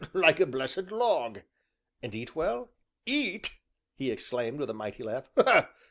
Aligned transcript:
"Like 0.13 0.39
a 0.39 0.47
blessed 0.47 0.91
log." 0.91 1.41
"And 2.01 2.15
eat 2.15 2.35
well?" 2.35 2.71
"Eat!" 3.05 3.59
he 3.93 4.09
exclaimed, 4.09 4.57
with 4.57 4.71
a 4.71 4.73
mighty 4.73 5.03
laugh. 5.03 5.29